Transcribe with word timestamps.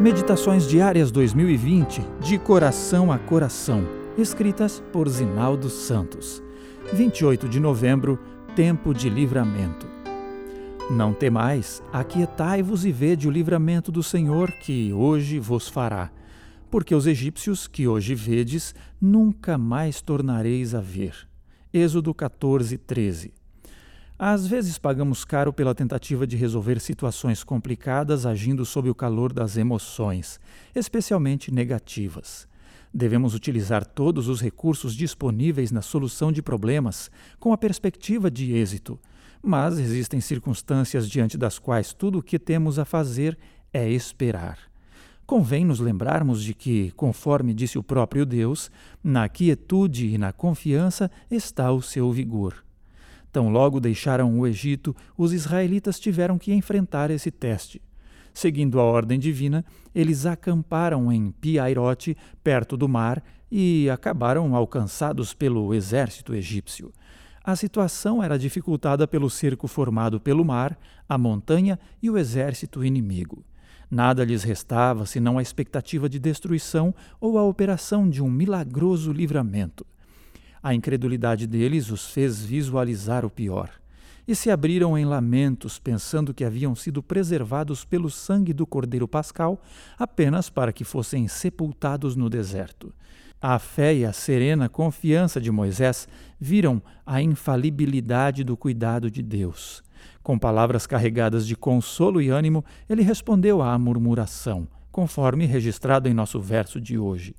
Meditações 0.00 0.66
Diárias 0.66 1.10
2020, 1.10 2.00
de 2.22 2.38
coração 2.38 3.12
a 3.12 3.18
coração, 3.18 3.86
escritas 4.16 4.82
por 4.90 5.06
Zinaldo 5.06 5.68
Santos. 5.68 6.42
28 6.94 7.46
de 7.46 7.60
novembro, 7.60 8.18
tempo 8.56 8.94
de 8.94 9.10
livramento. 9.10 9.86
Não 10.90 11.12
temais, 11.12 11.82
aquietai-vos 11.92 12.86
e 12.86 12.90
vede 12.90 13.28
o 13.28 13.30
livramento 13.30 13.92
do 13.92 14.02
Senhor 14.02 14.50
que 14.52 14.90
hoje 14.90 15.38
vos 15.38 15.68
fará. 15.68 16.10
Porque 16.70 16.94
os 16.94 17.06
egípcios 17.06 17.68
que 17.68 17.86
hoje 17.86 18.14
vedes, 18.14 18.74
nunca 18.98 19.58
mais 19.58 20.00
tornareis 20.00 20.74
a 20.74 20.80
ver. 20.80 21.28
Êxodo 21.74 22.14
14, 22.14 22.78
13. 22.78 23.34
Às 24.22 24.46
vezes 24.46 24.76
pagamos 24.76 25.24
caro 25.24 25.50
pela 25.50 25.74
tentativa 25.74 26.26
de 26.26 26.36
resolver 26.36 26.78
situações 26.78 27.42
complicadas 27.42 28.26
agindo 28.26 28.66
sob 28.66 28.90
o 28.90 28.94
calor 28.94 29.32
das 29.32 29.56
emoções, 29.56 30.38
especialmente 30.74 31.50
negativas. 31.50 32.46
Devemos 32.92 33.34
utilizar 33.34 33.82
todos 33.82 34.28
os 34.28 34.42
recursos 34.42 34.94
disponíveis 34.94 35.72
na 35.72 35.80
solução 35.80 36.30
de 36.30 36.42
problemas 36.42 37.10
com 37.38 37.54
a 37.54 37.56
perspectiva 37.56 38.30
de 38.30 38.52
êxito, 38.52 39.00
mas 39.42 39.78
existem 39.78 40.20
circunstâncias 40.20 41.08
diante 41.08 41.38
das 41.38 41.58
quais 41.58 41.94
tudo 41.94 42.18
o 42.18 42.22
que 42.22 42.38
temos 42.38 42.78
a 42.78 42.84
fazer 42.84 43.38
é 43.72 43.88
esperar. 43.88 44.58
Convém 45.24 45.64
nos 45.64 45.80
lembrarmos 45.80 46.44
de 46.44 46.52
que, 46.52 46.90
conforme 46.90 47.54
disse 47.54 47.78
o 47.78 47.82
próprio 47.82 48.26
Deus, 48.26 48.70
na 49.02 49.30
quietude 49.30 50.08
e 50.08 50.18
na 50.18 50.30
confiança 50.30 51.10
está 51.30 51.72
o 51.72 51.80
seu 51.80 52.12
vigor. 52.12 52.62
Tão 53.32 53.48
logo 53.48 53.78
deixaram 53.80 54.38
o 54.38 54.46
Egito, 54.46 54.94
os 55.16 55.32
israelitas 55.32 56.00
tiveram 56.00 56.38
que 56.38 56.52
enfrentar 56.52 57.10
esse 57.10 57.30
teste. 57.30 57.80
Seguindo 58.32 58.80
a 58.80 58.84
ordem 58.84 59.18
divina, 59.18 59.64
eles 59.94 60.26
acamparam 60.26 61.12
em 61.12 61.30
Piairote, 61.30 62.16
perto 62.42 62.76
do 62.76 62.88
mar, 62.88 63.22
e 63.50 63.90
acabaram 63.90 64.54
alcançados 64.54 65.34
pelo 65.34 65.74
exército 65.74 66.34
egípcio. 66.34 66.92
A 67.42 67.56
situação 67.56 68.22
era 68.22 68.38
dificultada 68.38 69.08
pelo 69.08 69.30
cerco 69.30 69.66
formado 69.66 70.20
pelo 70.20 70.44
mar, 70.44 70.78
a 71.08 71.18
montanha 71.18 71.78
e 72.02 72.08
o 72.10 72.16
exército 72.16 72.84
inimigo. 72.84 73.44
Nada 73.90 74.24
lhes 74.24 74.44
restava 74.44 75.04
senão 75.04 75.36
a 75.36 75.42
expectativa 75.42 76.08
de 76.08 76.20
destruição 76.20 76.94
ou 77.20 77.38
a 77.38 77.42
operação 77.42 78.08
de 78.08 78.22
um 78.22 78.30
milagroso 78.30 79.12
livramento. 79.12 79.84
A 80.62 80.74
incredulidade 80.74 81.46
deles 81.46 81.90
os 81.90 82.10
fez 82.10 82.44
visualizar 82.44 83.24
o 83.24 83.30
pior. 83.30 83.70
E 84.28 84.34
se 84.34 84.50
abriram 84.50 84.96
em 84.96 85.06
lamentos, 85.06 85.78
pensando 85.78 86.34
que 86.34 86.44
haviam 86.44 86.74
sido 86.74 87.02
preservados 87.02 87.82
pelo 87.84 88.10
sangue 88.10 88.52
do 88.52 88.66
Cordeiro 88.66 89.08
Pascal 89.08 89.60
apenas 89.98 90.50
para 90.50 90.72
que 90.72 90.84
fossem 90.84 91.26
sepultados 91.26 92.14
no 92.14 92.28
deserto. 92.28 92.92
A 93.40 93.58
fé 93.58 93.94
e 93.94 94.04
a 94.04 94.12
serena 94.12 94.68
confiança 94.68 95.40
de 95.40 95.50
Moisés 95.50 96.06
viram 96.38 96.82
a 97.06 97.22
infalibilidade 97.22 98.44
do 98.44 98.54
cuidado 98.54 99.10
de 99.10 99.22
Deus. 99.22 99.82
Com 100.22 100.38
palavras 100.38 100.86
carregadas 100.86 101.46
de 101.46 101.56
consolo 101.56 102.20
e 102.20 102.28
ânimo, 102.28 102.62
ele 102.86 103.02
respondeu 103.02 103.62
à 103.62 103.78
murmuração, 103.78 104.68
conforme 104.92 105.46
registrado 105.46 106.06
em 106.06 106.12
nosso 106.12 106.38
verso 106.38 106.78
de 106.78 106.98
hoje 106.98 107.34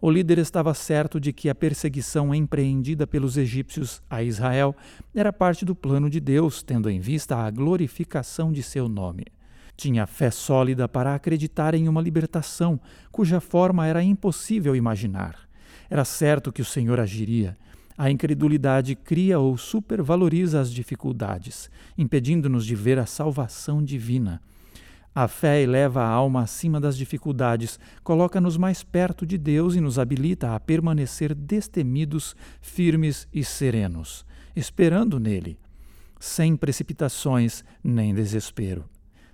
o 0.00 0.10
líder 0.10 0.38
estava 0.38 0.74
certo 0.74 1.18
de 1.18 1.32
que 1.32 1.48
a 1.48 1.54
perseguição 1.54 2.34
empreendida 2.34 3.06
pelos 3.06 3.36
egípcios 3.36 4.02
a 4.10 4.22
Israel 4.22 4.74
era 5.14 5.32
parte 5.32 5.64
do 5.64 5.74
plano 5.74 6.10
de 6.10 6.20
Deus, 6.20 6.62
tendo 6.62 6.90
em 6.90 7.00
vista 7.00 7.36
a 7.36 7.50
glorificação 7.50 8.52
de 8.52 8.62
seu 8.62 8.88
nome. 8.88 9.24
Tinha 9.76 10.06
fé 10.06 10.30
sólida 10.30 10.88
para 10.88 11.14
acreditar 11.14 11.74
em 11.74 11.88
uma 11.88 12.00
libertação 12.00 12.80
cuja 13.10 13.40
forma 13.40 13.86
era 13.86 14.02
impossível 14.02 14.76
imaginar. 14.76 15.48
Era 15.90 16.04
certo 16.04 16.52
que 16.52 16.62
o 16.62 16.64
Senhor 16.64 17.00
agiria. 17.00 17.56
A 17.96 18.10
incredulidade 18.10 18.94
cria 18.96 19.38
ou 19.38 19.56
supervaloriza 19.56 20.60
as 20.60 20.72
dificuldades, 20.72 21.70
impedindo-nos 21.96 22.66
de 22.66 22.74
ver 22.74 22.98
a 22.98 23.06
salvação 23.06 23.82
divina. 23.82 24.40
A 25.14 25.28
fé 25.28 25.62
eleva 25.62 26.02
a 26.02 26.08
alma 26.08 26.42
acima 26.42 26.80
das 26.80 26.96
dificuldades, 26.96 27.78
coloca-nos 28.02 28.56
mais 28.56 28.82
perto 28.82 29.24
de 29.24 29.38
Deus 29.38 29.76
e 29.76 29.80
nos 29.80 29.96
habilita 29.96 30.54
a 30.54 30.58
permanecer 30.58 31.32
destemidos, 31.32 32.34
firmes 32.60 33.28
e 33.32 33.44
serenos, 33.44 34.26
esperando 34.56 35.20
nele, 35.20 35.56
sem 36.18 36.56
precipitações 36.56 37.62
nem 37.82 38.12
desespero. 38.12 38.86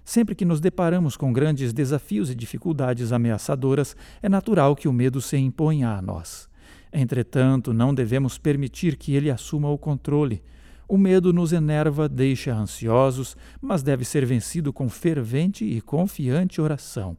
Sempre 0.04 0.34
que 0.34 0.44
nos 0.44 0.60
deparamos 0.60 1.16
com 1.16 1.32
grandes 1.32 1.72
desafios 1.72 2.28
e 2.30 2.34
dificuldades 2.34 3.10
ameaçadoras, 3.10 3.96
é 4.20 4.28
natural 4.28 4.76
que 4.76 4.88
o 4.88 4.92
medo 4.92 5.20
se 5.20 5.38
imponha 5.38 5.90
a 5.90 6.02
nós. 6.02 6.46
Entretanto, 6.92 7.72
não 7.72 7.94
devemos 7.94 8.36
permitir 8.36 8.96
que 8.96 9.14
ele 9.14 9.30
assuma 9.30 9.70
o 9.70 9.78
controle. 9.78 10.42
O 10.90 10.98
medo 10.98 11.32
nos 11.32 11.52
enerva, 11.52 12.08
deixa 12.08 12.52
ansiosos, 12.52 13.36
mas 13.60 13.80
deve 13.80 14.04
ser 14.04 14.26
vencido 14.26 14.72
com 14.72 14.88
fervente 14.88 15.64
e 15.64 15.80
confiante 15.80 16.60
oração. 16.60 17.16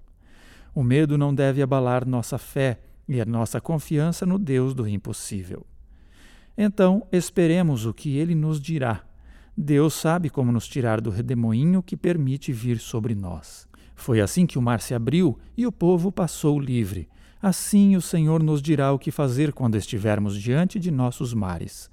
O 0.76 0.84
medo 0.84 1.18
não 1.18 1.34
deve 1.34 1.62
abalar 1.62 2.06
nossa 2.06 2.38
fé 2.38 2.82
e 3.08 3.22
a 3.22 3.24
nossa 3.24 3.62
confiança 3.62 4.26
no 4.26 4.38
Deus 4.38 4.74
do 4.74 4.86
impossível. 4.86 5.66
Então, 6.58 7.08
esperemos 7.14 7.86
o 7.86 7.94
que 7.94 8.18
ele 8.18 8.36
nos 8.36 8.60
dirá. 8.60 9.06
Deus 9.56 9.94
sabe 9.94 10.30
como 10.30 10.52
nos 10.52 10.68
tirar 10.68 11.00
do 11.00 11.10
redemoinho 11.10 11.82
que 11.82 11.96
permite 11.96 12.52
vir 12.52 12.78
sobre 12.78 13.16
nós. 13.16 13.70
Foi 13.96 14.20
assim 14.20 14.46
que 14.46 14.60
o 14.60 14.62
mar 14.62 14.82
se 14.82 14.94
abriu 14.94 15.40
e 15.56 15.66
o 15.66 15.72
povo 15.72 16.12
passou 16.12 16.60
livre. 16.60 17.08
Assim 17.42 17.96
o 17.96 18.02
Senhor 18.02 18.44
nos 18.44 18.62
dirá 18.62 18.92
o 18.92 19.00
que 19.00 19.12
fazer 19.12 19.54
quando 19.54 19.78
estivermos 19.78 20.38
diante 20.38 20.78
de 20.78 20.92
nossos 20.92 21.34
mares. 21.34 21.90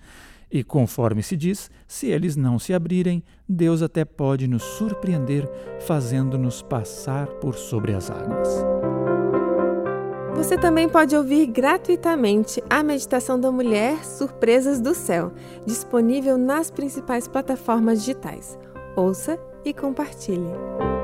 E 0.50 0.64
conforme 0.64 1.22
se 1.22 1.36
diz, 1.36 1.70
se 1.86 2.06
eles 2.06 2.36
não 2.36 2.58
se 2.58 2.72
abrirem, 2.72 3.22
Deus 3.48 3.82
até 3.82 4.04
pode 4.04 4.48
nos 4.48 4.62
surpreender, 4.62 5.48
fazendo-nos 5.80 6.62
passar 6.62 7.26
por 7.34 7.54
sobre 7.54 7.92
as 7.92 8.10
águas. 8.10 8.48
Você 10.34 10.56
também 10.56 10.88
pode 10.88 11.16
ouvir 11.16 11.46
gratuitamente 11.46 12.62
a 12.70 12.82
Meditação 12.82 13.38
da 13.38 13.50
Mulher 13.50 14.04
Surpresas 14.04 14.80
do 14.80 14.94
Céu, 14.94 15.32
disponível 15.66 16.38
nas 16.38 16.70
principais 16.70 17.26
plataformas 17.26 18.00
digitais. 18.00 18.56
Ouça 18.96 19.38
e 19.64 19.74
compartilhe. 19.74 20.97